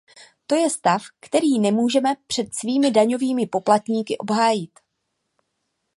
To 0.47 0.55
je 0.55 0.69
stav, 0.69 1.01
který 1.19 1.59
nemůžeme 1.59 2.15
před 2.27 2.55
svými 2.55 2.91
daňovými 2.91 3.47
poplatníky 3.47 4.17
obhájit. 4.17 4.79